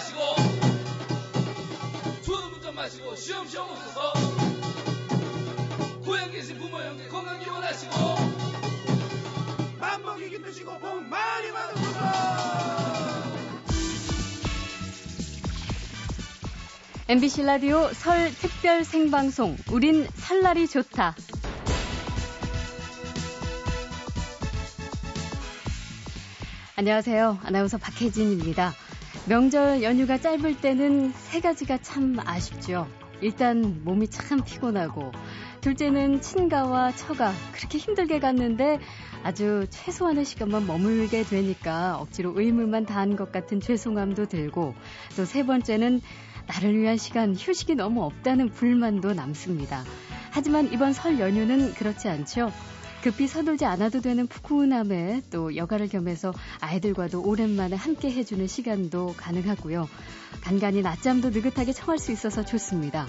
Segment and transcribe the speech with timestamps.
[0.00, 0.20] 마시고
[2.22, 4.12] 좋은 운전 마시고 쉬엄쉬엄 오셔서
[6.02, 7.92] 고향 계신 부모 형제 건강 기원하시고
[9.78, 12.00] 만복이 깃드시고 복 많이 받으소서
[17.08, 21.14] MBC 라디오 설 특별 생방송 우린 설날이 좋다.
[26.76, 27.40] 안녕하세요.
[27.42, 28.72] 아나운서 박혜진입니다.
[29.30, 32.88] 명절 연휴가 짧을 때는 세 가지가 참 아쉽죠.
[33.20, 35.12] 일단 몸이 참 피곤하고
[35.60, 38.80] 둘째는 친가와 처가 그렇게 힘들게 갔는데
[39.22, 44.74] 아주 최소한의 시간만 머물게 되니까 억지로 의무만 다한 것 같은 죄송함도 들고
[45.16, 46.00] 또 세 번째는
[46.48, 49.84] 나를 위한 시간 휴식이 너무 없다는 불만도 남습니다.
[50.32, 52.50] 하지만 이번 설 연휴는 그렇지 않죠.
[53.02, 59.88] 급히 서둘지 않아도 되는 푸근함에 또 여가를 겸해서 아이들과도 오랜만에 함께 해주는 시간도 가능하고요.
[60.42, 63.06] 간간히 낮잠도 느긋하게 청할 수 있어서 좋습니다.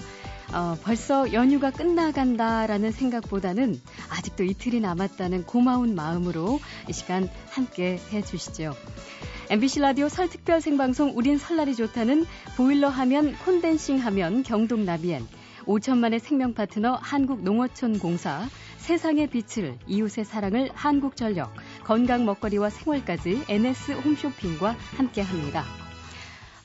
[0.54, 8.74] 어, 벌써 연휴가 끝나간다라는 생각보다는 아직도 이틀이 남았다는 고마운 마음으로 이 시간 함께 해주시죠.
[9.50, 12.24] MBC 라디오 설 특별 생방송 우린 설날이 좋다는
[12.56, 15.26] 보일러 하면 콘덴싱 하면 경동 나비엔
[15.66, 18.48] 5천만의 생명 파트너 한국농어촌 공사
[18.82, 25.62] 세상의 빛을 이웃의 사랑을 한국전력 건강 먹거리와 생활까지 NS 홈쇼핑과 함께합니다.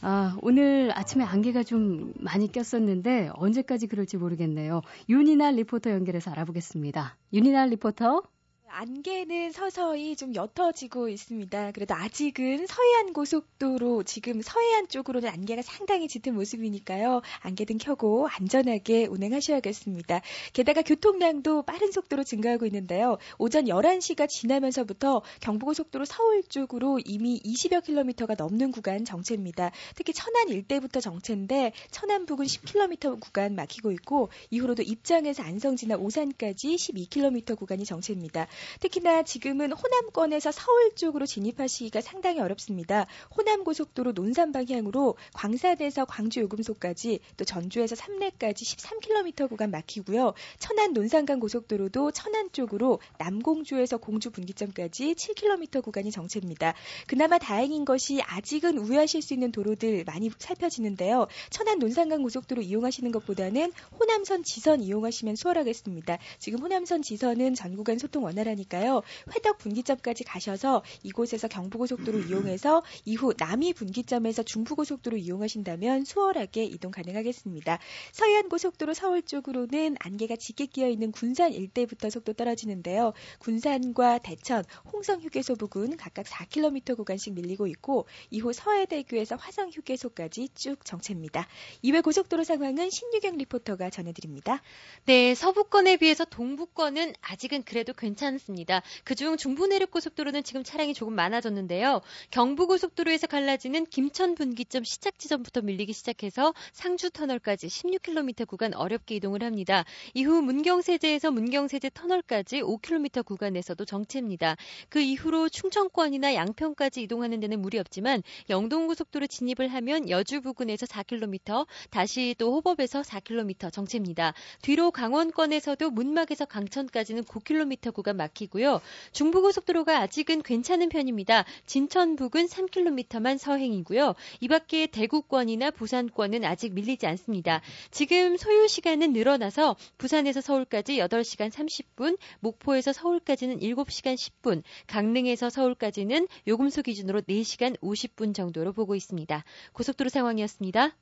[0.02, 4.82] 아, 오늘 아침에 안개가 좀 많이 꼈었는데 언제까지 그럴지 모르겠네요.
[5.08, 7.16] 윤이나 리포터 연결해서 알아보겠습니다.
[7.34, 8.24] 윤이나 리포터.
[8.70, 11.72] 안개는 서서히 좀 옅어지고 있습니다.
[11.72, 17.22] 그래도 아직은 서해안 고속도로 지금 서해안 쪽으로는 안개가 상당히 짙은 모습이니까요.
[17.40, 20.22] 안개등 켜고 안전하게 운행하셔야겠습니다.
[20.54, 23.18] 게다가 교통량도 빠른 속도로 증가하고 있는데요.
[23.38, 29.72] 오전 11시가 지나면서부터 경부고속도로 서울 쪽으로 이미 20여 킬로미터가 넘는 구간 정체입니다.
[29.96, 36.75] 특히 천안 일대부터 정체인데 천안 부근 10킬로미터 구간 막히고 있고 이후로도 입장에서 안성 지나 오산까지
[36.75, 38.47] 12킬로미터 구간이 정체입니다.
[38.79, 43.06] 특히나 지금은 호남권에서 서울 쪽으로 진입하시기가 상당히 어렵습니다.
[43.35, 50.34] 호남 고속도로 논산 방향으로 광산에서 광주 요금소까지 또 전주에서 삼내까지 13km 구간 막히고요.
[50.59, 56.73] 천안 논산간 고속도로도 천안 쪽으로 남공주에서 공주 분기점까지 7km 구간이 정체입니다.
[57.07, 61.28] 그나마 다행인 것이 아직은 우회하실 수 있는 도로들 많이 살펴지는데요.
[61.50, 66.17] 천안 논산간 고속도로 이용하시는 것보다는 호남선 지선 이용하시면 수월하겠습니다.
[66.40, 69.02] 지금 호남선 지선은 전 구간 소통 원활 하니까요.
[69.34, 77.80] 회덕 분기점까지 가셔서 이곳에서 경부고속도로 이용해서 이후 남이 분기점에서 중부고속도로 이용하신다면 수월하게 이동 가능하겠습니다.
[78.12, 83.13] 서해안 고속도로 서울 쪽으로는 안개가 짙게 끼어 있는 군산 일대부터 속도 떨어지는데요.
[83.40, 90.85] 군산과 대천, 홍성 휴게소 부근 각각 4km 구간씩 밀리고 있고 이후 서해대교에서 화성 휴게소까지 쭉
[90.85, 91.47] 정체입니다.
[91.81, 94.62] 이외 고속도로 상황은 신유경 리포터가 전해드립니다.
[95.06, 98.81] 네, 서부권에 비해서 동부권은 아직은 그래도 괜찮 괜 찮습니다.
[99.03, 102.02] 그중 중부내륙고속도로는 지금 차량이 조금 많아졌는데요.
[102.31, 109.84] 경부고속도로에서 갈라지는 김천 분기점 시작 지점부터 밀리기 시작해서 상주 터널까지 16km 구간 어렵게 이동을 합니다.
[110.14, 114.56] 이후 문경세제에서 문경세제 터널까지 5km 구간에서도 정체입니다.
[114.90, 122.36] 그 이후로 충청권이나 양평까지 이동하는 데는 무리 없지만 영동고속도로 진입을 하면 여주 부근에서 4km, 다시
[122.38, 124.34] 또 호법에서 4km 정체입니다.
[124.62, 128.82] 뒤로 강원권에서도 문막에서 강천까지는 9km 구간 막 히고요.
[129.12, 131.46] 중부고속도로가 아직은 괜찮은 편입니다.
[131.66, 134.16] 진천 부근 3km만 서행이고요.
[134.40, 137.62] 이 밖에 대구권이나 부산권은 아직 밀리지 않습니다.
[137.92, 146.82] 지금 소요 시간은 늘어나서 부산에서 서울까지 8시간 30분, 목포에서 서울까지는 7시간 10분, 강릉에서 서울까지는 요금소
[146.82, 149.44] 기준으로 4시간 50분 정도로 보고 있습니다.
[149.74, 150.96] 고속도로 상황이었습니다.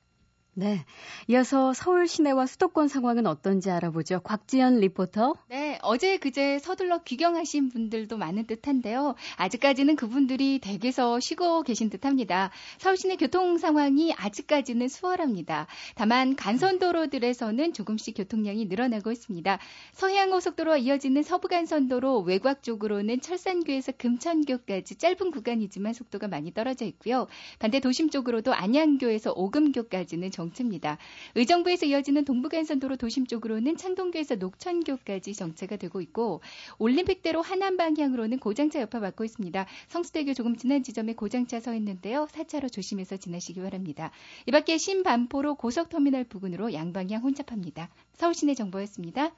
[0.58, 0.86] 네.
[1.28, 4.20] 이어서 서울 시내와 수도권 상황은 어떤지 알아보죠.
[4.20, 5.34] 곽지연 리포터.
[5.50, 5.78] 네.
[5.82, 9.16] 어제 그제 서둘러 귀경하신 분들도 많은 듯 한데요.
[9.36, 12.50] 아직까지는 그분들이 댁에서 쉬고 계신 듯 합니다.
[12.78, 15.66] 서울 시내 교통 상황이 아직까지는 수월합니다.
[15.94, 19.58] 다만 간선도로들에서는 조금씩 교통량이 늘어나고 있습니다.
[19.92, 27.26] 서해안고속도로와 이어지는 서부간선도로 외곽 쪽으로는 철산교에서 금천교까지 짧은 구간이지만 속도가 많이 떨어져 있고요.
[27.58, 30.98] 반대 도심 쪽으로도 안양교에서 오금교까지는 정 정체입니다.
[31.34, 36.40] 의정부에서 이어지는 동부간선도로 도심 쪽으로는 창동교에서 녹천교까지 정체가 되고 있고
[36.78, 39.66] 올림픽대로 하남 방향으로는 고장차 여파받고 있습니다.
[39.88, 42.26] 성수대교 조금 지난 지점에 고장차 서 있는데요.
[42.30, 44.10] 4차로 조심해서 지나시기 바랍니다.
[44.46, 47.88] 이 밖에 신반포로 고속터미널 부근으로 양방향 혼잡합니다.
[48.14, 49.32] 서울시내 정보였습니다.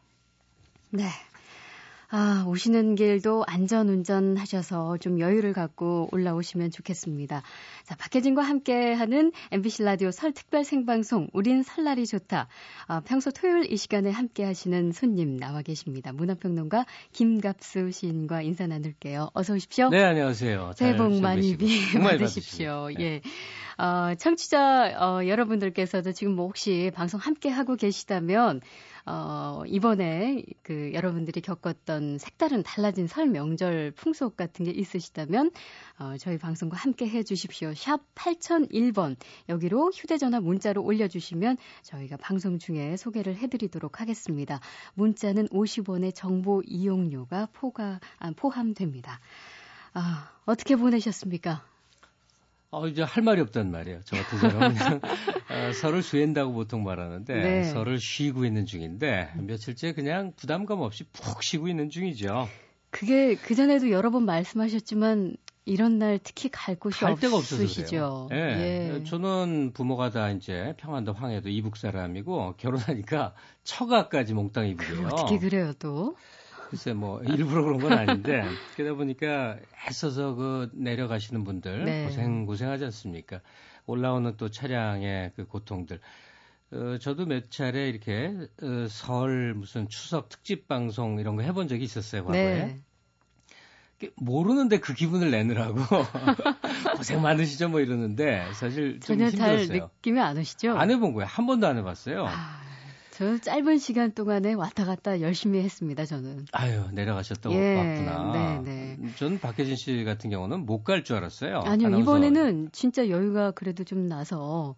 [0.90, 1.04] 네.
[2.10, 7.42] 아, 오시는 길도 안전 운전하셔서 좀 여유를 갖고 올라오시면 좋겠습니다.
[7.84, 12.48] 자, 박혜진과 함께 하는 MBC 라디오 설 특별 생방송, 우린 설날이 좋다.
[12.86, 16.12] 아, 평소 토요일 이 시간에 함께 하시는 손님 나와 계십니다.
[16.12, 19.28] 문화평론가 김갑수 시인과 인사 나눌게요.
[19.34, 19.90] 어서 오십시오.
[19.90, 20.72] 네, 안녕하세요.
[20.76, 21.58] 새해 복 많이
[21.92, 22.88] 받으십시오.
[22.96, 23.04] 네.
[23.04, 23.20] 예.
[23.78, 28.60] 어, 청취자 어, 여러분들께서도 지금 뭐 혹시 방송 함께 하고 계시다면
[29.10, 35.50] 어, 이번에 그 여러분들이 겪었던 색다른 달라진 설 명절 풍속 같은 게 있으시다면
[35.98, 37.72] 어, 저희 방송과 함께 해 주십시오.
[37.74, 39.16] 샵 8001번
[39.48, 44.60] 여기로 휴대전화 문자로 올려주시면 저희가 방송 중에 소개를 해드리도록 하겠습니다.
[44.92, 49.20] 문자는 50원의 정보 이용료가 포가, 아, 포함됩니다.
[49.94, 51.64] 아, 어떻게 보내셨습니까?
[52.70, 54.00] 어, 이제 할 말이 없단 말이에요.
[54.04, 55.00] 저 같은 사람은 그냥
[55.48, 57.62] 어, 설을 쉬인다고 보통 말하는데 네.
[57.62, 62.48] 설을 쉬고 있는 중인데 며칠째 그냥 부담감 없이 푹 쉬고 있는 중이죠.
[62.90, 68.28] 그게 그 전에도 여러 번 말씀하셨지만 이런 날 특히 갈 곳이 갈 데가 없으시죠.
[68.32, 68.36] 예.
[68.36, 69.04] 예.
[69.04, 73.34] 저는 부모가 다 이제 평안도 황해도 이북 사람이고 결혼하니까
[73.64, 75.06] 처가까지 몽땅 이북이에요.
[75.08, 76.16] 어떻게 그래요 또?
[76.68, 78.44] 글쎄 뭐 일부러 그런 건 아닌데
[78.76, 79.56] 그러다 보니까
[79.88, 82.04] 애써서 그 내려가시는 분들 네.
[82.04, 83.40] 고생 고생하지 않습니까?
[83.86, 85.98] 올라오는 또 차량의 그 고통들.
[86.70, 91.84] 어, 저도 몇 차례 이렇게 어, 설 무슨 추석 특집 방송 이런 거 해본 적이
[91.84, 92.42] 있었어요 과거에.
[92.42, 94.10] 네.
[94.16, 95.80] 모르는데 그 기분을 내느라고
[96.96, 99.66] 고생 많으시죠 뭐 이러는데 사실 좀 전혀 힘들었어요.
[99.66, 100.76] 잘 느낌이 안 오시죠?
[100.76, 101.26] 안 해본 거예요.
[101.26, 102.26] 한 번도 안 해봤어요.
[102.28, 102.67] 아...
[103.18, 106.46] 저는 짧은 시간 동안에 왔다 갔다 열심히 했습니다, 저는.
[106.52, 108.62] 아유, 내려가셨다고 예, 봤구나.
[108.62, 109.08] 네, 네.
[109.16, 111.62] 저는 박혜진 씨 같은 경우는 못 갈 줄 알았어요.
[111.64, 111.98] 아니요, 아나운서.
[112.00, 114.76] 이번에는 진짜 여유가 그래도 좀 나서,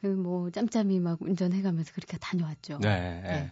[0.00, 2.78] 그 뭐, 짬짬이 막 운전해가면서 그렇게 다녀왔죠.
[2.80, 3.20] 네.
[3.24, 3.50] 네.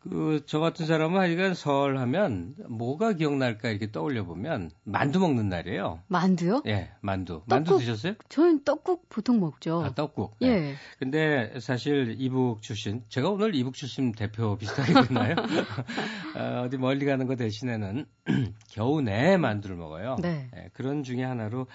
[0.00, 6.00] 그, 저 같은 사람은 하여간 설 하면 뭐가 기억날까 이렇게 떠올려 보면 만두 먹는 날이에요.
[6.06, 6.62] 만두요?
[6.66, 7.34] 예, 만두.
[7.34, 8.14] 떡국, 만두 드셨어요?
[8.28, 9.82] 저는 떡국 보통 먹죠.
[9.84, 10.36] 아, 떡국.
[10.42, 10.50] 예.
[10.50, 10.74] 네.
[10.98, 15.34] 근데 사실 이북 출신, 제가 오늘 이북 출신 대표 비슷하게 됐나요?
[16.36, 18.06] 어, 어디 멀리 가는 거 대신에는
[18.70, 20.16] 겨우 내 만두를 먹어요.
[20.22, 20.48] 네.
[20.56, 21.66] 예, 그런 중에 하나로 어,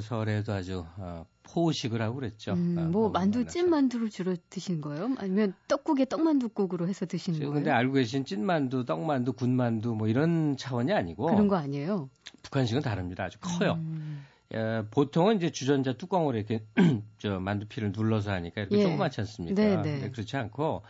[0.00, 2.52] 설에도 아주 어, 포식을 하고 그랬죠.
[2.52, 5.14] 음, 아, 뭐 만두 찐 만두를 주로 드신 거예요?
[5.18, 7.52] 아니면 떡국에 떡만두국으로 해서 드시는 거예요?
[7.52, 11.56] 근데 알고 계신 찐 만두, 떡 만두, 군 만두 뭐 이런 차원이 아니고 그런 거
[11.56, 12.08] 아니에요?
[12.42, 13.24] 북한식은 다릅니다.
[13.24, 13.74] 아주 커요.
[13.74, 14.24] 음.
[14.54, 16.64] 예, 보통은 이제 주전자 뚜껑으로 이렇게
[17.18, 18.82] 저 만두피를 눌러서 하니까 이렇게 예.
[18.82, 19.62] 조그맣지 않습니까?
[19.62, 20.10] 네, 네.
[20.10, 20.82] 그렇지 않고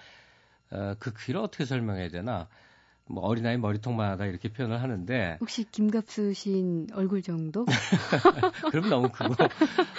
[0.71, 2.49] 어, 그 귀를 어떻게 설명해야 되나?
[3.07, 7.67] 뭐 어린아이 머리통만 하다 이렇게 표현을 하는데 혹시 김갑수 시인 얼굴 정도?
[8.71, 9.35] 그럼 너무 크고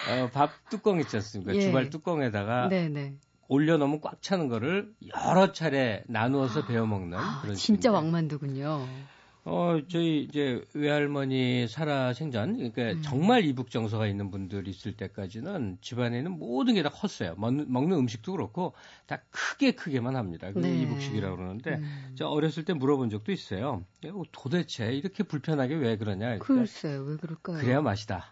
[0.09, 1.55] 어, 밥 뚜껑 있지 않습니까?
[1.55, 1.59] 예.
[1.59, 3.15] 주발 뚜껑에다가 네네.
[3.47, 8.87] 올려놓으면 꽉 차는 거를 여러 차례 나누어서 먹는 아, 그런 진짜 왕만두군요.
[9.47, 13.01] 어, 저희 이제 외할머니 살아 생전, 그러니까 음.
[13.03, 17.35] 정말 이북 정서가 있는 분들 있을 때까지는 집안에는 모든 게 다 컸어요.
[17.37, 18.73] 먹는, 먹는 음식도 그렇고
[19.05, 20.51] 다 크게 크게만 합니다.
[20.51, 20.81] 그 네.
[20.81, 22.13] 이북식이라고 그러는데, 음.
[22.15, 23.85] 저 어렸을 때 물어본 적도 있어요.
[24.31, 26.39] 도대체 이렇게 불편하게 왜 그러냐.
[26.39, 27.59] 글쎄요, 왜 그럴까요?
[27.59, 28.25] 그래야 맛이다.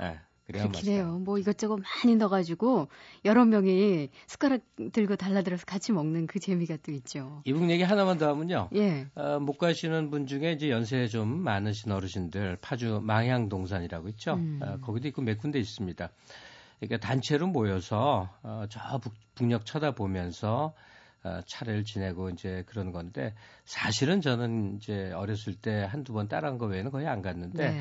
[0.00, 0.18] 네.
[0.52, 1.20] 그렇긴 해요.
[1.24, 2.88] 뭐 이것저것 많이 넣어가지고
[3.24, 4.62] 여러 명이 숟가락
[4.92, 7.42] 들고 달라들어서 같이 먹는 그 재미가 또 있죠.
[7.44, 8.68] 이북 얘기 하나만 더 하면요.
[8.74, 9.06] 예.
[9.14, 14.34] 어, 못 가시는 분 중에 이제 연세 좀 많으신 어르신들 파주 망향동산이라고 있죠.
[14.34, 14.60] 음.
[14.62, 16.10] 어, 거기도 있고 몇 군데 있습니다.
[16.80, 20.72] 그러니까 단체로 모여서 어, 저 북, 북녘 쳐다보면서
[21.22, 23.34] 어, 차례를 지내고 이제 그런 건데
[23.64, 27.80] 사실은 저는 이제 어렸을 때 한두 번 따라한 거 외에는 거의 안 갔는데 네.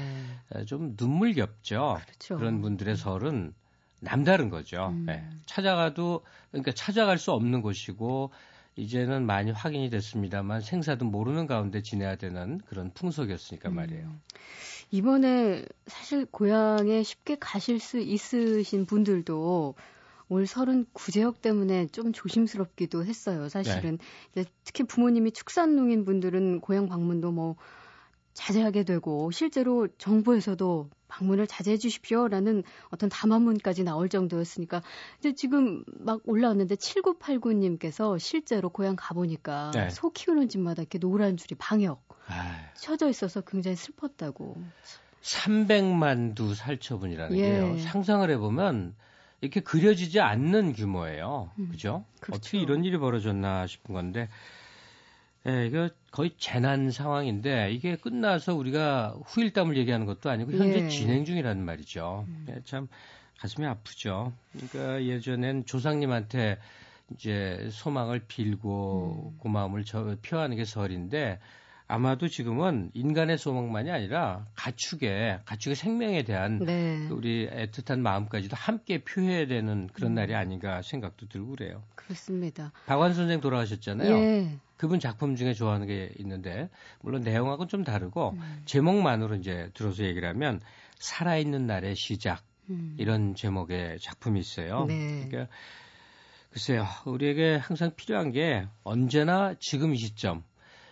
[0.49, 1.99] 어, 좀 눈물겹죠.
[2.05, 2.37] 그렇죠.
[2.37, 3.53] 그런 분들의 설은
[4.01, 4.89] 남다른 거죠.
[4.89, 5.05] 음.
[5.07, 5.27] 네.
[5.45, 8.31] 찾아가도 그러니까 찾아갈 수 없는 곳이고
[8.75, 13.75] 이제는 많이 확인이 됐습니다만 생사도 모르는 가운데 지내야 되는 그런 풍속이었으니까 음.
[13.75, 14.03] 말이에요.
[14.05, 14.21] 음.
[14.91, 19.75] 이번에 사실 고향에 쉽게 가실 수 있으신 분들도
[20.29, 23.49] 올 설은 구제역 때문에 좀 조심스럽기도 했어요.
[23.49, 23.97] 사실은
[24.33, 24.45] 네.
[24.63, 27.55] 특히 부모님이 축산 농인 분들은 고향 방문도 뭐
[28.33, 34.83] 자제하게 되고 실제로 정부에서도 방문을 자제해 주십시오라는 어떤 담화문까지 나올 정도였으니까
[35.17, 39.89] 이제 지금 막 올라왔는데 7989님께서 실제로 고향 가보니까 네.
[39.89, 42.07] 소 키우는 집마다 이렇게 노란 줄이 방역.
[42.75, 44.55] 쳐져 있어서 굉장히 슬펐다고.
[45.21, 47.41] 300만 두 살처분이라는 예.
[47.41, 47.77] 게요.
[47.79, 48.95] 상상을 해보면
[49.41, 51.51] 이렇게 그려지지 않는 규모예요.
[51.59, 52.03] 음, 그죠?
[52.19, 52.37] 그렇죠.
[52.37, 54.27] 어떻게 이런 일이 벌어졌나 싶은 건데,
[55.47, 60.89] 예, 이거 거의 재난 상황인데, 이게 끝나서 우리가 후일담을 얘기하는 것도 아니고, 현재 예.
[60.89, 62.25] 진행 중이라는 말이죠.
[62.27, 62.45] 음.
[62.49, 62.87] 예, 참
[63.39, 64.33] 가슴이 아프죠.
[64.51, 66.57] 그러니까 예전엔 조상님한테
[67.13, 69.37] 이제 소망을 빌고 음.
[69.39, 71.39] 고마움을 저, 표하는 게 설인데,
[71.91, 77.07] 아마도 지금은 인간의 소망만이 아니라 가축의 가축의 생명에 대한 네.
[77.09, 80.15] 우리 애틋한 마음까지도 함께 표해야 되는 그런 음.
[80.15, 81.81] 날이 아닌가 생각도 들고 그래요.
[81.95, 82.71] 그렇습니다.
[82.85, 84.15] 박완 선생 돌아가셨잖아요.
[84.15, 84.59] 예.
[84.77, 86.69] 그분 작품 중에 좋아하는 게 있는데
[87.01, 88.61] 물론 내용하고는 좀 다르고 음.
[88.65, 90.61] 제목만으로 이제 들어서 얘기를 하면
[90.99, 92.97] 살아있는 날의 시작 음.
[92.99, 94.85] 이런 제목의 작품이 있어요.
[94.85, 95.25] 네.
[95.27, 95.51] 그러니까
[96.51, 100.43] 글쎄요, 우리에게 항상 필요한 게 언제나 지금 이 시점,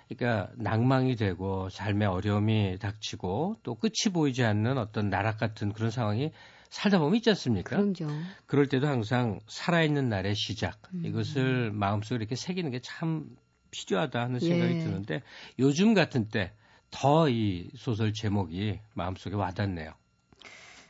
[0.09, 6.31] 그러니까 낭망이 되고 삶의 어려움이 닥치고 또 끝이 보이지 않는 어떤 나락 같은 그런 상황이
[6.69, 7.77] 살다 보면 있지 않습니까?
[7.77, 8.13] 그럼요.
[8.45, 11.05] 그럴 때도 항상 살아있는 날의 시작 음.
[11.05, 13.29] 이것을 마음속에 이렇게 새기는 게 참
[13.71, 14.79] 필요하다 하는 생각이 예.
[14.79, 15.21] 드는데
[15.59, 16.53] 요즘 같은 때
[16.89, 19.91] 더 이 소설 제목이 마음속에 와닿네요.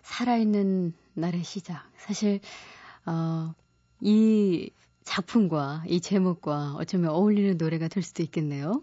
[0.03, 1.89] 살아있는 날의 시작.
[1.97, 2.39] 사실
[3.05, 3.53] 어,
[4.01, 4.69] 이
[5.07, 8.81] 작품과 이 제목과 어쩌면 어울리는 노래가 될 수도 있겠네요.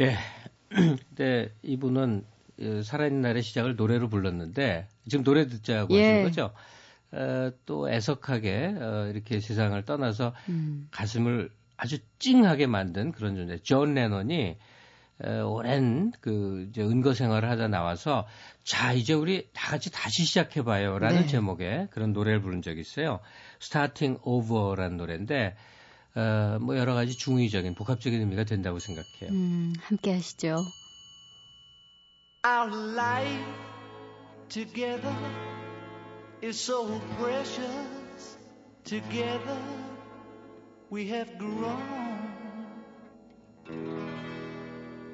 [0.00, 0.16] 예.
[0.68, 2.24] 근데 이분은
[2.58, 6.02] 그 살아있는 날의 시작을 노래로 불렀는데 지금 노래 듣자고 예.
[6.02, 6.50] 하신 거죠.
[7.12, 10.88] 어, 또 애석하게 어, 이렇게 세상을 떠나서 음.
[10.90, 13.58] 가슴을 아주 찡하게 만든 그런 존재.
[13.58, 14.58] 존 레논이
[15.22, 18.26] 오랜 그 이제 은거 생활을 하다 나와서
[18.64, 21.26] 자 이제 우리 다 같이 다시 시작해봐요라는 네.
[21.26, 23.20] 제목의 그런 노래를 부른 적이 있어요.
[23.62, 25.56] Starting Over라는 노래인데
[26.16, 29.30] 어, 뭐 여러 가지 중의적인 복합적인 의미가 된다고 생각해요.
[29.30, 30.64] 음, 함께 하시죠.
[32.44, 33.52] Our life
[34.48, 35.14] together
[36.42, 38.38] is so precious.
[38.84, 39.58] Together
[40.92, 42.04] we have grown.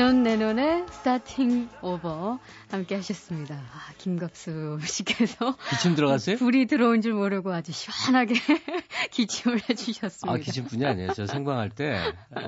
[0.00, 2.38] 존 레논의 스타팅 오버
[2.70, 3.54] 함께 하셨습니다.
[3.56, 6.36] 아, 김갑수 씨께서 기침 들어갔어요?
[6.38, 8.32] 불이 들어온 줄 모르고 아주 시원하게
[9.12, 10.32] 기침을 해주셨습니다.
[10.32, 11.12] 아, 기침뿐이 아니에요.
[11.12, 11.98] 저 생방할 때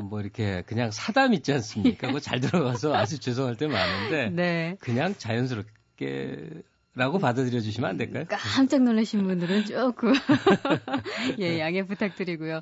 [0.04, 2.06] 뭐 이렇게 그냥 사담 있지 않습니까?
[2.06, 4.76] 그거 잘 들어가서 아주 죄송할 때 많은데 네.
[4.80, 6.62] 그냥 자연스럽게
[6.94, 8.24] 라고 받아들여 주시면 안 될까요?
[8.28, 10.12] 깜짝 놀라신 분들은 조금
[11.40, 12.60] 예 양해 부탁드리고요.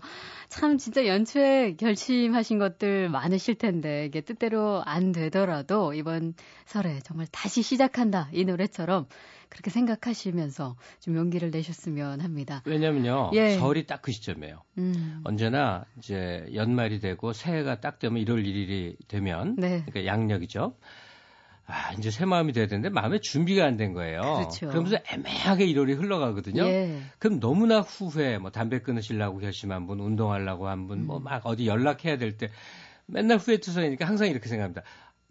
[0.49, 6.35] 참 진짜 연초에 결심하신 것들 많으실 텐데 이게 뜻대로 안 되더라도 이번
[6.67, 9.07] 설에 정말 다시 시작한다 이 노래처럼
[9.49, 12.63] 그렇게 생각하시면서 좀 용기를 내셨으면 합니다.
[12.67, 13.33] 왜냐면요.
[13.35, 13.57] 예.
[13.59, 14.63] 설이 딱 그 시점이에요.
[14.79, 15.21] 음.
[15.25, 19.83] 언제나 이제 연말이 되고 새해가 딱 되면 1월 1일이 되면 네.
[19.87, 20.77] 그러니까 양력이죠.
[21.71, 24.21] 아, 이제 새 마음이 돼야 되는데 마음의 준비가 안 된 거예요.
[24.21, 24.69] 그렇죠.
[24.69, 26.63] 그러면서 애매하게 1월이 흘러가거든요.
[26.65, 27.01] 예.
[27.19, 31.23] 그럼 너무나 후회, 뭐 담배 끊으시려고 결심한 분, 운동하려고 한 분, 뭐 음.
[31.25, 32.51] 뭐막 어디 연락해야 될 때
[33.07, 34.83] 맨날 후회투성이니까 항상 이렇게 생각합니다.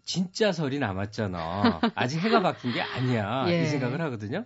[0.04, 1.80] 진짜 설이 남았잖아.
[1.94, 3.44] 아직 해가 바뀐 게 아니야.
[3.48, 3.62] 예.
[3.62, 4.44] 이 생각을 하거든요.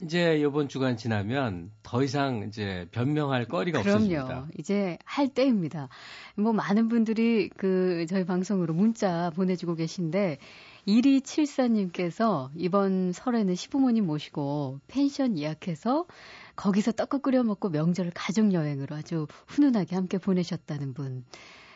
[0.00, 3.96] 이제 이번 주간 지나면 더 이상 이제 변명할 거리가 그럼요.
[4.04, 4.46] 없어집니다.
[4.56, 5.88] 이제 할 때입니다.
[6.36, 10.38] 뭐 많은 분들이 그 저희 방송으로 문자 보내주고 계신데
[10.86, 16.06] 1274님께서 이번 설에는 시부모님 모시고 펜션 예약해서
[16.56, 21.24] 거기서 떡국 끓여 먹고 명절을 가족 여행으로 아주 훈훈하게 함께 보내셨다는 분.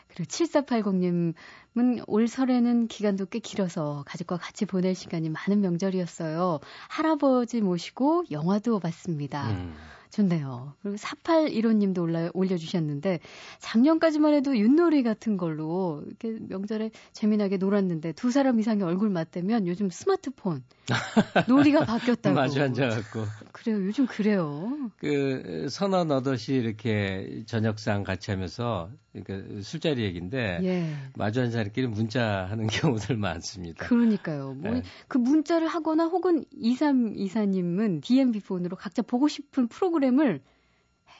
[0.09, 6.61] 그리고 7480님은 올 설에는 기간도 꽤 길어서 가족과 같이 보낼 시간이 많은 명절이었어요.
[6.89, 9.51] 할아버지 모시고 영화도 봤습니다.
[9.51, 9.75] 음.
[10.13, 10.75] 좋네요.
[10.83, 13.21] 그리고 4815님도 올라, 올려주셨는데,
[13.61, 19.89] 작년까지만 해도 윷놀이 같은 걸로 이렇게 명절에 재미나게 놀았는데, 두 사람 이상의 얼굴 맞대면 요즘
[19.89, 20.63] 스마트폰,
[21.49, 22.35] 놀이가 바뀌었다고.
[22.35, 23.25] 마주 앉아갖고.
[23.53, 23.87] 그래요.
[23.87, 24.91] 요즘 그래요.
[24.99, 30.95] 그, 선언 얻듯이 이렇게 저녁상 같이 하면서, 그러니까 술자리 얘기인데, 예.
[31.17, 33.87] 마주 앉은 사람끼리 문자 하는 경우들 많습니다.
[33.87, 34.55] 그러니까요.
[34.55, 34.83] 뭐, 네.
[35.09, 40.41] 그 문자를 하거나 혹은 2324님은 DMB 폰으로 각자 보고 싶은 프로그램 프로그램을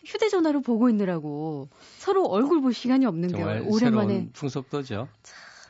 [0.05, 5.09] 휴대전화로 보고 있느라고 서로 얼굴 볼 시간이 없는 게 오랜만에 풍속도죠.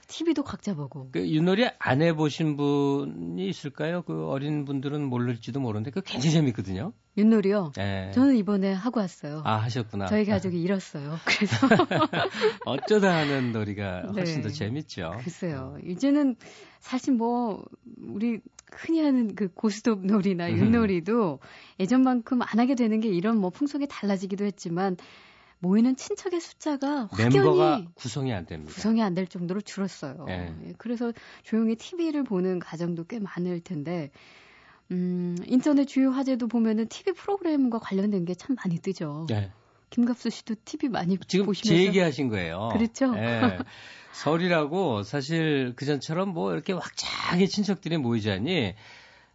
[0.09, 1.09] TV도 각자 보고.
[1.11, 4.03] 그 윷놀이 안 해보신 분이 있을까요?
[4.03, 6.93] 그 어린 분들은 모를지도 모르는데 그 굉장히 재밌거든요.
[7.17, 7.73] 윷놀이요?
[7.77, 8.11] 네.
[8.13, 9.43] 저는 이번에 하고 왔어요.
[9.45, 10.07] 아 하셨구나.
[10.07, 11.17] 저희 가족이 잃었어요.
[11.25, 11.57] 그래서
[12.67, 14.43] 어쩌다 하는 놀이가 훨씬 네.
[14.43, 15.13] 더 재밌죠.
[15.23, 15.79] 글쎄요.
[15.87, 16.37] 이제는
[16.81, 17.65] 사실 뭐
[18.03, 18.41] 우리
[18.75, 20.59] 흔히 하는 그 고스톱 놀이나 음.
[20.59, 21.41] 윷놀이도
[21.81, 24.97] 예전만큼 안 하게 되는 게 이런 뭐 풍속이 달라지기도 했지만
[25.61, 28.73] 모이는 친척의 숫자가 확연히 구성이 안 됩니다.
[28.75, 30.25] 구성이 안 될 정도로 줄었어요.
[30.27, 30.73] 네.
[30.79, 31.13] 그래서
[31.45, 34.11] 조용히 TV를 보는 가정도 꽤 많을 텐데
[34.91, 39.27] 음, 인터넷 주요 화제도 보면은 TV 프로그램과 관련된 게 참 많이 뜨죠.
[39.29, 39.51] 네.
[39.93, 42.71] 김갑수 씨도 TV 많이 지금 보시면서 제 얘기하신 거예요.
[42.73, 43.13] 그렇죠.
[43.13, 43.59] 네.
[44.13, 48.75] 설이라고 사실 그전처럼 뭐 이렇게 확장의 친척들이 모이자니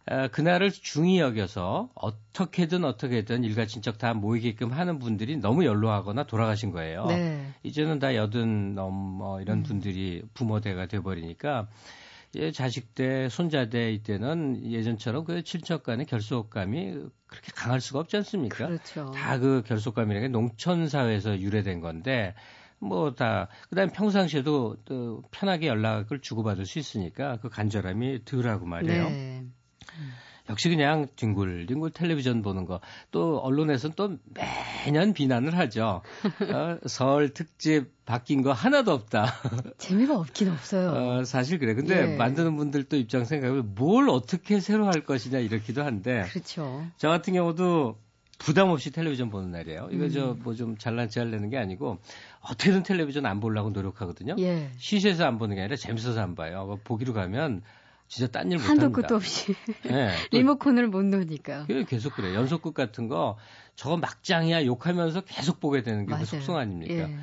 [0.06, 6.72] 아, 그날을 중히 여겨서 어떻게든 어떻게든 일가 친척 다 모이게끔 하는 분들이 너무 연로하거나 돌아가신
[6.72, 7.06] 거예요.
[7.06, 7.46] 네.
[7.62, 9.62] 이제는 다 여든 넘어 이런 음.
[9.64, 11.68] 분들이 부모대가 돼버리니까
[12.36, 16.92] 예, 자식 대, 손자 대 이때는 예전처럼 그 친척 간의 결속감이
[17.26, 18.66] 그렇게 강할 수가 없지 않습니까?
[18.66, 19.10] 그렇죠.
[19.14, 22.34] 다 그 결속감이라는 게 농촌 사회에서 유래된 건데
[22.80, 29.08] 뭐 다 그다음에 평상시에도 또 편하게 연락을 주고받을 수 있으니까 그 간절함이 덜하고 말이에요.
[29.08, 29.44] 네.
[30.50, 32.80] 역시 그냥 뒹굴 뒹굴 텔레비전 보는 거.
[33.10, 36.02] 또 언론에서는 또 매년 비난을 하죠.
[36.54, 39.26] 어, 설 특집 바뀐 거 하나도 없다.
[39.78, 40.90] 재미가 없긴 없어요.
[40.90, 41.74] 어, 사실 그래.
[41.74, 42.16] 근데 예.
[42.16, 46.24] 만드는 분들도 입장 생각을 뭘 어떻게 새로 할 것이냐 이렇기도 한데.
[46.30, 46.86] 그렇죠.
[46.96, 47.98] 저 같은 경우도
[48.38, 49.88] 부담 없이 텔레비전 보는 날이에요.
[49.90, 50.10] 이거 음.
[50.10, 51.98] 저뭐 좀 잘난 체할 내는 게 아니고
[52.40, 54.36] 어떻게든 텔레비전 안 보려고 노력하거든요.
[54.38, 54.70] 예.
[54.78, 56.78] 시시해서 안 보는 게 아니라 재밌어서 안 봐요.
[56.84, 57.62] 보기로 가면
[58.08, 58.84] 진짜 딴 일 못합니다.
[58.84, 61.66] 한도 끝도 없이 네, 리모컨을 못 놓으니까.
[61.86, 62.34] 계속 그래.
[62.34, 63.36] 연속극 같은 거
[63.76, 66.94] 저거 막장이야 욕하면서 계속 보게 되는 게 그 속성 아닙니까?
[66.94, 67.16] 예.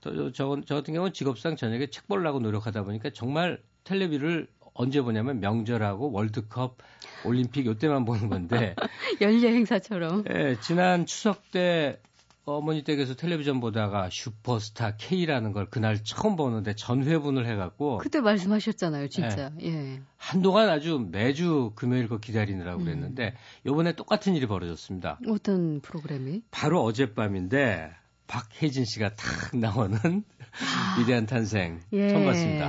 [0.00, 5.38] 저, 저, 저 같은 경우는 직업상 저녁에 책 보려고 노력하다 보니까 정말 텔레비를 언제 보냐면
[5.40, 6.78] 명절하고 월드컵,
[7.26, 8.74] 올림픽 요때만 보는 건데
[9.20, 10.24] 연례 행사처럼.
[10.34, 12.00] 예, 지난 추석 때
[12.44, 19.52] 어머니 댁에서 텔레비전 보다가 슈퍼스타 K라는 걸 그날 처음 보는데 전회분을 해갖고 그때 말씀하셨잖아요, 진짜.
[19.60, 19.66] 예.
[19.66, 20.00] 예.
[20.16, 22.84] 한동안 아주 매주 금요일 거 기다리느라고 음.
[22.84, 23.34] 그랬는데
[23.64, 25.20] 요번에 똑같은 일이 벌어졌습니다.
[25.28, 26.42] 어떤 프로그램이?
[26.50, 27.90] 바로 어젯밤인데
[28.26, 30.96] 박혜진 씨가 탁 나오는 아.
[30.98, 32.08] 위대한 탄생 예.
[32.08, 32.68] 처음 봤습니다.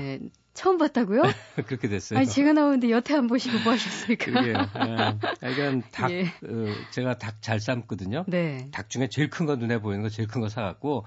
[0.53, 1.21] 처음 봤다고요?
[1.65, 2.19] 그렇게 됐어요.
[2.19, 4.45] 아니 제가 나오는데 여태 안 보시고 뭐 하셨습니까?
[4.47, 4.53] 예.
[5.51, 6.23] 이건 닭, 예.
[6.25, 8.23] 어, 제가 닭 잘 삶거든요.
[8.27, 8.69] 네.
[8.71, 11.05] 닭 중에 제일 큰 거 눈에 보이는 거 제일 큰 거 사갖고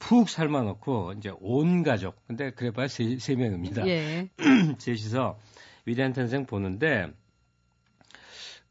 [0.00, 2.16] 푹 삶아놓고 이제 온 가족.
[2.26, 3.86] 근데 그래봐야 세, 세 명입니다.
[3.86, 4.28] 예.
[4.78, 5.38] 셋이서
[5.86, 7.06] 위대한 탄생 보는데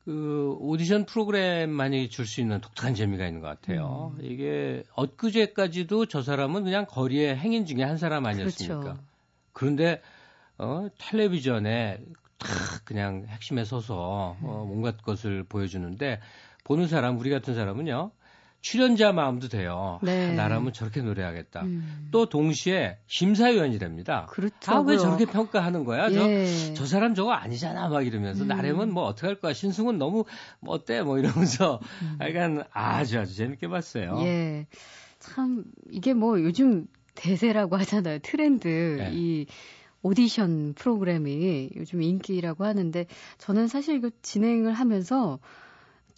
[0.06, 4.14] 그 오디션 프로그램만이 줄 수 있는 독특한 재미가 있는 것 같아요.
[4.20, 4.26] 음.
[4.26, 8.80] 이게 엊그제까지도 저 사람은 그냥 거리의 행인 중에 한 사람 아니었습니까?
[8.80, 9.00] 그렇죠.
[9.52, 10.02] 그런데
[10.58, 12.00] 어, 텔레비전에
[12.38, 12.50] 탁
[12.86, 16.20] 그냥 핵심에 서서 어, 온갖 것을 보여주는데
[16.64, 18.12] 보는 사람 우리 같은 사람은요
[18.62, 20.00] 출연자 마음도 돼요.
[20.02, 20.32] 네.
[20.32, 21.62] 아, 나라면 저렇게 노래하겠다.
[21.62, 22.10] 음.
[22.12, 24.26] 또 동시에 심사위원이랍니다.
[24.30, 24.72] 그렇죠.
[24.72, 26.10] 아, 왜 저렇게 평가하는 거야?
[26.12, 26.46] 예.
[26.70, 27.88] 저, 저 사람 저거 아니잖아.
[27.88, 28.48] 막 이러면서 음.
[28.50, 29.54] 나라면 뭐 어떡할 거야.
[29.54, 30.26] 신승은 너무
[30.60, 31.02] 뭐 어때?
[31.02, 32.18] 뭐 이러면서 음.
[32.20, 34.20] 약간 아주 아주 재밌게 봤어요.
[34.24, 34.68] 예.
[35.20, 38.20] 참 이게 뭐 요즘 대세라고 하잖아요.
[38.20, 38.68] 트렌드.
[38.68, 39.12] 네.
[39.14, 39.46] 이
[40.02, 43.06] 오디션 프로그램이 요즘 인기라고 하는데
[43.38, 45.40] 저는 사실 이거 진행을 하면서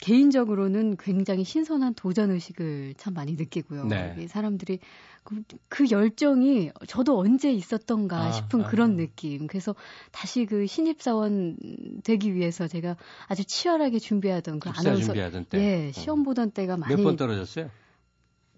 [0.02, 3.86] 개인적으로는 굉장히 신선한 도전 의식을 참 많이 느끼고요.
[3.86, 4.28] 네.
[4.30, 4.80] 사람들이
[5.24, 8.96] 그, 그, 열정이 저도 언제 있었던가 아, 싶은 아, 그런 아.
[8.96, 9.46] 느낌.
[9.48, 9.76] 그래서
[10.12, 11.58] 다시 그 신입 사원
[12.04, 12.96] 되기 위해서 제가
[13.28, 15.60] 아주 치열하게 준비하던 그 아나운서 준비하던 때.
[15.88, 17.70] 예, 시험 보던 때가 많이 몇 번 떨어졌어요?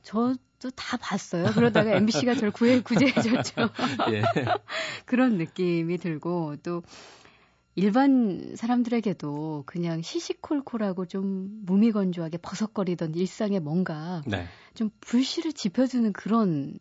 [0.03, 1.45] 저 도 다 봤어요.
[1.53, 3.69] 그러다가 MBC가 저를 구해 구제해줬죠.
[4.11, 4.21] 예.
[5.05, 6.83] 그런 느낌이 들고 또
[7.75, 14.45] 일반 사람들에게도 그냥 시시콜콜하고 좀 무미건조하게 버석거리던 일상에 뭔가 네.
[14.73, 16.77] 좀 불씨를 지펴주는 그런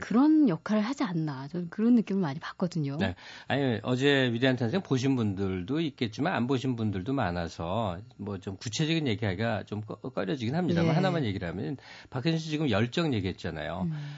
[0.00, 2.96] 그런 역할을 하지 않나 저는 그런 느낌을 많이 받거든요.
[2.98, 3.14] 네.
[3.48, 9.64] 아니 어제 위대한 탄생 보신 분들도 있겠지만 안 보신 분들도 많아서 뭐 좀 구체적인 얘기하기가
[9.64, 9.82] 좀
[10.14, 10.94] 꺼려지긴 합니다만 네.
[10.94, 11.76] 하나만 얘기를 하면
[12.10, 13.88] 박혜진 씨 지금 열정 얘기했잖아요.
[13.90, 14.16] 음.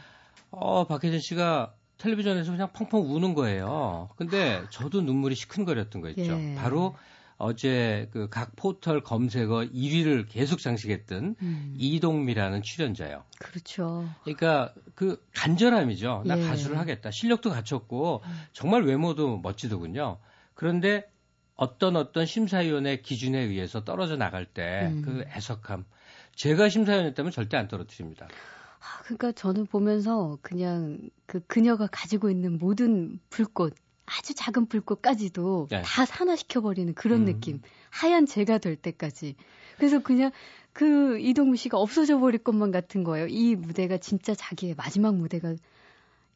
[0.51, 4.09] 어 박혜진 씨가 텔레비전에서 그냥 펑펑 우는 거예요.
[4.17, 6.33] 근데 저도 눈물이 시큰거렸던 거 있죠.
[6.33, 6.55] 예.
[6.57, 6.95] 바로
[7.39, 11.75] 어제 그 각 포털 검색어 1위를 계속 장식했던 음.
[11.79, 13.23] 이동미라는 출연자요.
[13.39, 14.09] 그렇죠.
[14.25, 16.25] 그러니까 그 간절함이죠.
[16.27, 16.43] 나 예.
[16.43, 17.13] 가수를 하겠다.
[17.13, 18.23] 실력도 갖췄고
[18.53, 20.19] 정말 외모도 멋지더군요.
[20.55, 21.09] 그런데
[21.55, 25.25] 어떤 어떤 심사위원의 기준에 의해서 떨어져 나갈 때그 음.
[25.29, 25.85] 애석함.
[26.35, 28.27] 제가 심사위원이었다면 절대 안 떨어뜨립니다.
[28.81, 33.75] 아, 그러니까 저는 보면서 그냥 그 그녀가 가지고 있는 모든 불꽃
[34.19, 35.83] 아주 작은 불꽃까지도 네.
[35.83, 37.25] 다 산화시켜버리는 그런 음.
[37.27, 37.61] 느낌.
[37.91, 39.37] 하얀 재가 될 때까지.
[39.77, 40.31] 그래서 그냥
[40.73, 43.27] 그 이동우 씨가 없어져 버릴 것만 같은 거예요.
[43.29, 45.55] 이 무대가 진짜 자기의 마지막 무대가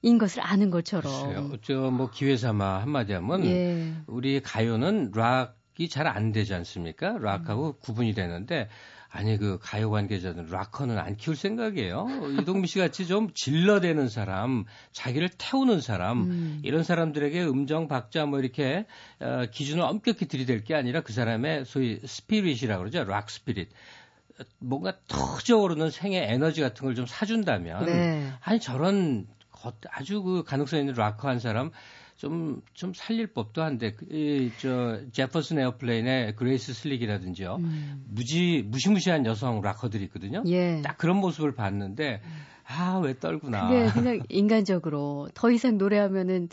[0.02, 1.58] 인 것을 아는 것처럼.
[1.62, 3.92] 저뭐 기회 삼아 한마디 하면 예.
[4.06, 7.18] 우리 가요는 락이 잘 안 되지 않습니까?
[7.18, 7.72] 락하고 음.
[7.80, 8.68] 구분이 되는데
[9.14, 12.06] 아니 그 가요 관계자들 락커는 안 키울 생각이에요.
[12.40, 16.60] 이동미 씨 같이 좀 질러대는 사람, 자기를 태우는 사람 음.
[16.64, 18.86] 이런 사람들에게 음정 박자 뭐 이렇게
[19.20, 23.04] 어, 기준을 엄격히 들이댈 게 아니라 그 사람의 소위 spirit이라고 그러죠.
[23.04, 23.68] 락 spirit.
[24.58, 28.32] 뭔가 터져오르는 생의 에너지 같은 걸 좀 사준다면 네.
[28.40, 29.26] 아니 저런
[29.90, 31.70] 아주 그 가능성 있는 락커 한 사람
[32.22, 37.56] 좀, 좀 살릴 법도 한데, 그, 이, 저, 제퍼슨 에어플레인의 그레이스 슬릭이라든지요.
[37.56, 38.04] 음.
[38.06, 40.44] 무지, 무시무시한 여성 락커들이 있거든요.
[40.46, 40.82] 예.
[40.82, 42.22] 딱 그런 모습을 봤는데,
[42.64, 43.66] 아, 왜 떨구냐.
[43.68, 46.48] 그게 그냥 인간적으로 더 이상 노래하면은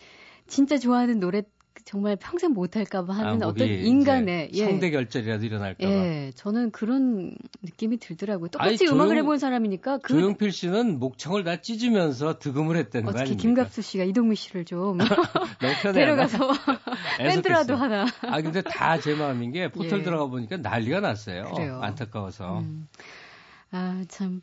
[0.47, 1.43] 진짜 좋아하는 노래
[1.85, 4.65] 정말 평생 못할까봐 하는 아, 어떤 인간의 예.
[4.65, 5.89] 성대 결절이라도 일어날까봐.
[5.91, 8.49] 예, 저는 그런 느낌이 들더라고요.
[8.49, 13.41] 똑같이 아니, 음악을 해본 사람이니까 그 조용필 씨는 목청을 다 찢으면서 득음을 했다는 거 아닙니까?
[13.41, 14.97] 김갑수 씨가 이동미 씨를 좀
[15.93, 16.37] 데려가서
[17.17, 18.05] 밴드라도 하나.
[18.21, 20.03] 아 근데 다 제 마음인 게 포털 예.
[20.03, 21.51] 들어가 보니까 난리가 났어요.
[21.55, 21.79] 그래요.
[21.81, 22.59] 안타까워서.
[22.59, 22.87] 음.
[23.71, 24.41] 아 참.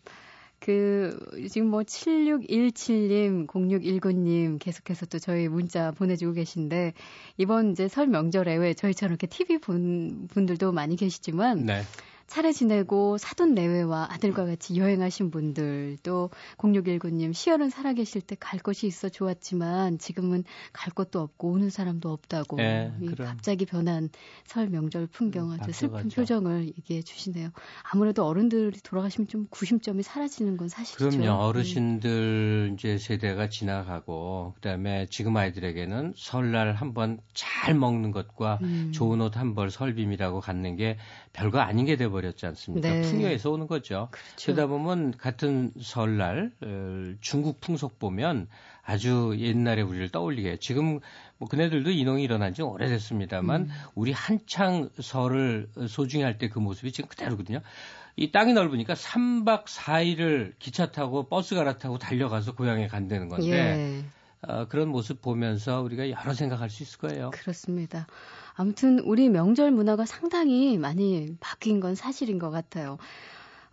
[0.67, 1.17] 그,
[1.49, 6.93] 지금 뭐 7617님, 0619님 계속해서 또 저희 문자 보내주고 계신데,
[7.37, 11.83] 이번 이제 설 명절에 왜 저희처럼 이렇게 TV 본 분들도 많이 계시지만, 네.
[12.27, 18.87] 차례 지내고 사돈 내외와 아들과 같이 여행하신 분들 또 0619님 시열은 살아계실 때 갈 곳이
[18.87, 24.11] 있어 좋았지만 지금은 갈 곳도 없고 오는 사람도 없다고 네, 갑자기 변한
[24.45, 27.51] 설 명절 풍경 아주 슬픈 표정을 얘기해 주시네요.
[27.93, 31.09] 아무래도 어른들이 돌아가시면 좀 구심점이 사라지는 건 사실이죠.
[31.09, 31.23] 그럼요.
[31.23, 31.29] 네.
[31.29, 32.75] 어르신들 음.
[32.75, 38.93] 이제 세대가 지나가고 그다음에 지금 아이들에게는 설날 한번 잘 먹는 것과 음.
[38.93, 40.99] 좋은 옷 한 벌 설빔이라고 갖는 게
[41.33, 42.89] 별거 아닌 게 돼버 버렸지 않습니까?
[42.89, 43.03] 네.
[43.03, 44.09] 풍요에서 오는 거죠.
[44.11, 44.53] 그렇죠.
[44.53, 48.49] 그러다 보면 같은 설날 어, 중국 풍속 보면
[48.83, 50.57] 아주 옛날에 우리를 떠올리게 해요.
[50.61, 51.01] 지금
[51.39, 53.69] 뭐 그네들도 인홍이 일어난 지 오래됐습니다만 음.
[53.95, 57.61] 우리 한창 설을 소중히 할 때 그 모습이 지금 그대로거든요.
[58.17, 64.05] 이 땅이 넓으니까 3박 4일을 기차 타고 버스 갈아타고 달려가서 고향에 간다는 건데 예.
[64.49, 67.31] 어, 그런 모습 보면서 우리가 여러 생각할 수 있을 거예요.
[67.33, 68.07] 그렇습니다.
[68.55, 72.99] 아무튼 우리 명절 문화가 상당히 많이 바뀐 건 사실인 것 같아요.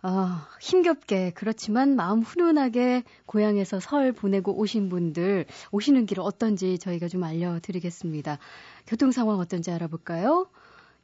[0.06, 7.24] 아, 힘겹게 그렇지만 마음 훈훈하게 고향에서 설 보내고 오신 분들 오시는 길 어떤지 저희가 좀
[7.24, 8.38] 알려드리겠습니다.
[8.86, 10.48] 교통 상황 어떤지 알아볼까요?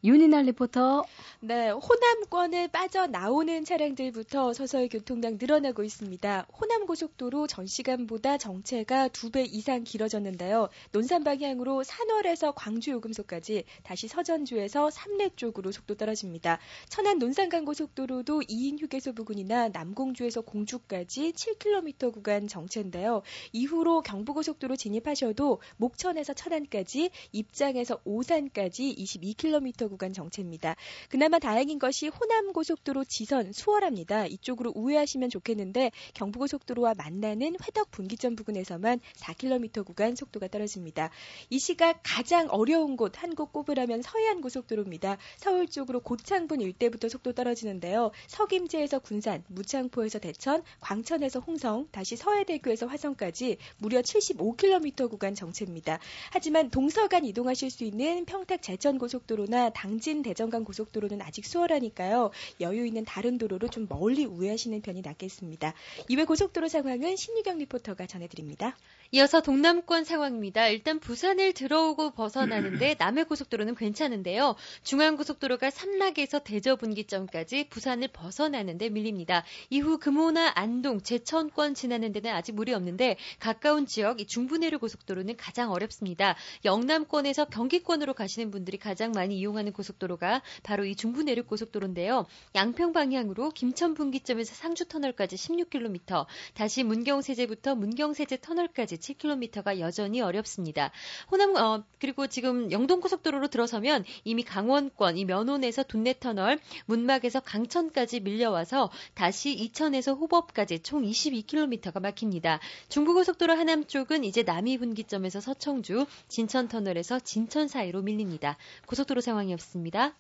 [0.02, 1.04] 윤이날 리포터.
[1.40, 6.46] 네, 호남권을 빠져나오는 차량들부터 서서히 교통량 늘어나고 있습니다.
[6.58, 10.70] 호남 고속도로 전 시간보다 정체가 두 배 이상 길어졌는데요.
[10.92, 16.58] 논산 방향으로 산월에서 광주 요금소까지 다시 서전주에서 삼례 쪽으로 속도 떨어집니다.
[16.88, 23.20] 천안 논산간 고속도로도 2인 휴게소 부근이나 남공주에서 공주까지 7km 구간 정체인데요.
[23.52, 30.76] 이후로 경부고속도로 진입하셔도 목천에서 천안까지 입장에서 오산까지 22km 구간 정체입니다.
[31.10, 34.26] 그나마 다행인 것이 호남 고속도로 지선 수월합니다.
[34.26, 41.10] 이쪽으로 우회하시면 좋겠는데 경부고속도로와 만나는 회덕 분기점 부근에서만 4km 구간 속도가 떨어집니다.
[41.50, 45.18] 이 시각 가장 어려운 곳 한 곳 꼽으라면 서해안 고속도로입니다.
[45.36, 48.10] 서울 쪽으로 고창분 일대부터 속도 떨어지는데요.
[48.28, 55.98] 석임제에서 군산, 무창포에서 대천, 광천에서 홍성, 다시 서해대교에서 화성까지 무려 75km 구간 정체입니다.
[56.30, 62.32] 하지만 동서간 이동하실 수 있는 평택 제천 고속도로나 당진 대전간 고속도로는 아직 수월하니까요.
[62.60, 65.72] 여유 있는 다른 도로로 좀 멀리 우회하시는 편이 낫겠습니다.
[66.08, 68.76] 이외 고속도로 상황은 신유경 리포터가 전해드립니다.
[69.12, 70.68] 이어서 동남권 상황입니다.
[70.68, 74.54] 일단 부산을 들어오고 벗어나는데 남해 고속도로는 괜찮은데요.
[74.84, 79.42] 중앙 고속도로가 삼락에서 대저 분기점까지 부산을 벗어나는데 밀립니다.
[79.68, 85.72] 이후 금호나 안동, 제천권 지나는 데는 아직 무리 없는데 가까운 지역 이 중부내륙 고속도로는 가장
[85.72, 86.36] 어렵습니다.
[86.64, 92.26] 영남권에서 경기권으로 가시는 분들이 가장 많이 이용하는 고속도로가 바로 이 중부내륙 고속도로인데요.
[92.54, 100.90] 양평 방향으로 김천 분기점에서 상주 터널까지 16km, 다시 문경세제부터 문경세제 터널까지 7km가 여전히 어렵습니다.
[101.30, 108.90] 호남 어, 그리고 지금 영동 고속도로로 들어서면 이미 강원권 이 면원에서 둔내터널, 문막에서 강천까지 밀려와서
[109.14, 112.60] 다시 이천에서 호법까지 총 22km가 막힙니다.
[112.88, 118.56] 중부고속도로 하남 쪽은 이제 남이 분기점에서 서청주, 진천터널에서 진천 사이로 밀립니다.
[118.86, 120.14] 고속도로 상황이었습니다.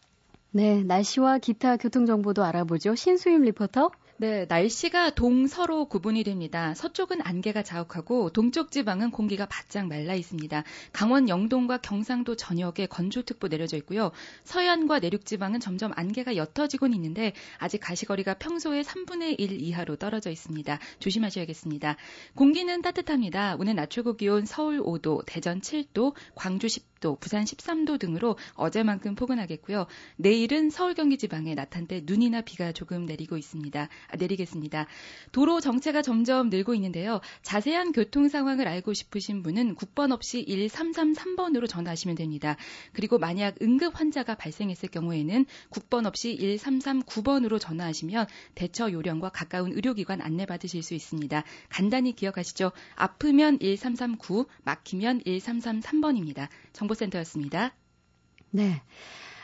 [0.52, 2.96] 네, 날씨와 기타 교통 정보도 알아보죠.
[2.96, 3.90] 신수임 리포터.
[4.20, 6.74] 네, 날씨가 동서로 구분이 됩니다.
[6.74, 10.62] 서쪽은 안개가 자욱하고 동쪽 지방은 공기가 바짝 말라 있습니다.
[10.92, 14.12] 강원 영동과 경상도 전역에 건조특보 내려져 있고요.
[14.44, 20.78] 서해안과 내륙 지방은 점점 안개가 옅어지곤 있는데 아직 가시거리가 평소의 3분의 1 이하로 떨어져 있습니다.
[20.98, 21.96] 조심하셔야겠습니다.
[22.34, 23.56] 공기는 따뜻합니다.
[23.58, 29.14] 오늘 낮 최고 기온 서울 5도, 대전 7도, 광주 10도 10도, 부산 13도 등으로 어제만큼
[29.14, 29.86] 포근하겠고요.
[30.16, 33.88] 내일은 서울 경기 지방에 나탄때 눈이나 비가 조금 내리고 있습니다.
[34.08, 34.86] 아, 내리겠습니다.
[35.32, 37.20] 도로 정체가 점점 늘고 있는데요.
[37.42, 42.56] 자세한 교통 상황을 알고 싶으신 분은 국번 없이 1333번으로 전화하시면 됩니다.
[42.92, 50.82] 그리고 만약 응급 환자가 발생했을 경우에는 국번 없이 1339번으로 전화하시면 대처 요령과 가까운 의료기관 안내받으실
[50.82, 51.42] 수 있습니다.
[51.68, 52.72] 간단히 기억하시죠.
[52.94, 56.48] 아프면 1339, 막히면 1333번입니다.
[56.72, 57.72] 정보센터였습니다.
[58.50, 58.82] 네.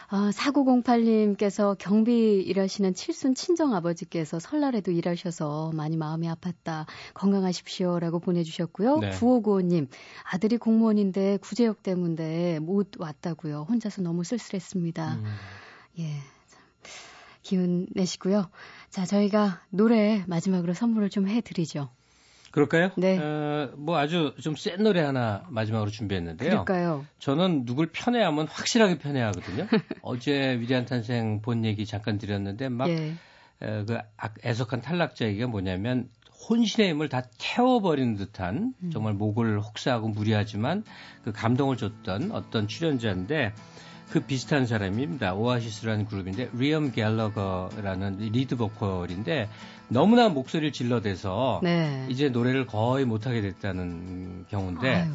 [0.08, 6.86] 어, 4908님께서 경비 일하시는 칠순 친정 아버지께서 설날에도 일하셔서 많이 마음이 아팠다.
[7.14, 8.98] 건강하십시오 라고 보내주셨고요.
[8.98, 9.10] 네.
[9.10, 9.88] 9595님
[10.30, 13.66] 아들이 공무원인데 구제역 때문에 못 왔다고요.
[13.68, 15.14] 혼자서 너무 쓸쓸했습니다.
[15.14, 15.24] 음.
[15.98, 16.12] 예.
[17.42, 18.48] 기운 내시고요.
[18.90, 21.88] 자, 저희가 노래 마지막으로 선물을 좀 해드리죠.
[22.56, 22.90] 그럴까요?
[22.96, 23.18] 네.
[23.18, 26.48] 어, 뭐 아주 좀 센 노래 하나 마지막으로 준비했는데요.
[26.48, 27.04] 그럴까요?
[27.18, 29.66] 저는 누굴 편애하면 확실하게 편애하거든요.
[30.00, 33.12] 어제 위대한 탄생 본 얘기 잠깐 드렸는데 막 예.
[33.60, 33.98] 어, 그
[34.42, 36.08] 애석한 탈락자 얘기가 뭐냐면
[36.48, 38.90] 혼신의 힘을 다 태워버리는 듯한 음.
[38.90, 40.82] 정말 목을 혹사하고 무리하지만
[41.24, 43.52] 그 감동을 줬던 어떤 출연자인데
[44.10, 45.34] 그 비슷한 사람입니다.
[45.34, 49.48] 오아시스라는 그룹인데 리엄 갤러거라는 리드 보컬인데
[49.88, 52.06] 너무나 목소리를 질러대서 네.
[52.10, 55.12] 이제 노래를 거의 못하게 됐다는 경우인데 아유.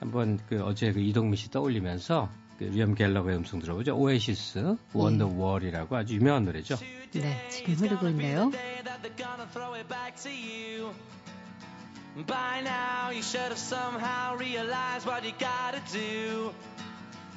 [0.00, 3.96] 한번 그 어제 그 이동민 씨 떠올리면서 그 리엄 갤러거의 음성 들어보죠.
[3.96, 5.34] 오아시스 Wonder 네.
[5.36, 6.76] wall이라고 아주 유명한 노래죠.
[7.12, 8.50] 네, 지금 흐르고 있네요.
[12.28, 16.52] By now you should have somehow realized what you gotta do.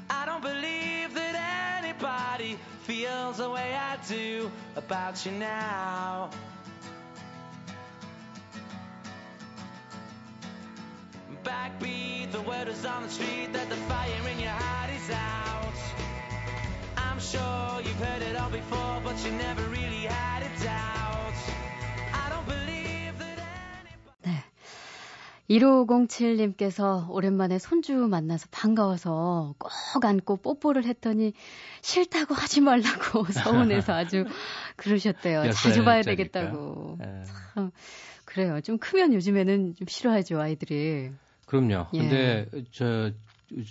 [0.08, 6.30] I don't believe that anybody feels the way I do about you now.
[11.48, 15.78] Backbeat, the word is on the street that the fire in your heart is out.
[16.98, 21.38] I'm sure you've heard it all before, but you never really had it out.
[22.12, 23.40] I don't believe that
[23.80, 24.28] anybody.
[24.28, 24.44] 네.
[25.50, 31.32] 1507님께서 오랜만에 손주 만나서 반가워서 꼭 안고 뽀뽀를 했더니
[31.82, 34.26] 싫다고 하지 말라고 서운해서 아주
[34.76, 35.50] 그러셨대요.
[35.54, 36.98] 자주 봐야 되겠다고.
[37.00, 37.24] 네.
[37.54, 37.72] 참
[38.26, 38.60] 그래요.
[38.60, 41.14] 좀 크면 요즘에는 좀 싫어하죠 아이들이.
[41.48, 41.88] 그럼요.
[41.94, 41.98] 예.
[41.98, 43.12] 근데 저,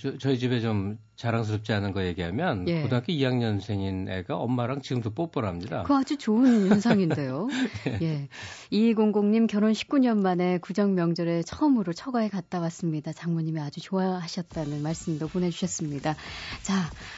[0.01, 2.83] 저 저희 집에 좀 자랑스럽지 않은 거 얘기하면 예.
[2.83, 5.83] 고등학교 2학년생인 애가 엄마랑 지금도 뽀뽀를 합니다.
[5.87, 7.49] 그 아주 좋은 현상인데요.
[7.87, 7.99] 예.
[8.03, 8.29] 예.
[8.71, 13.13] 2200님 결혼 19년 만에 구정 명절에 처음으로 처가에 갔다 왔습니다.
[13.15, 16.17] 장모님이 아주 좋아하셨다는 말씀도 보내주셨습니다.
[16.63, 16.75] 자,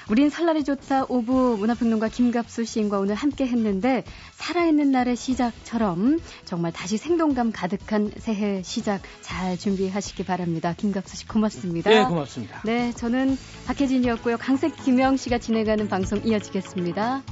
[0.09, 6.99] 우린 설날이 좋다 5부 문화평론가 김갑수 시인과 오늘 함께 했는데 살아있는 날의 시작처럼 정말 다시
[6.99, 10.73] 생동감 가득한 새해 시작 잘 준비하시기 바랍니다.
[10.77, 11.91] 김갑수 씨 고맙습니다.
[11.91, 12.63] 네, 고맙습니다.
[12.65, 14.37] 네, 저는 박혜 최진이었고요.
[14.37, 17.23] 강색 김영 씨가 진행하는 방송 이어지겠습니다.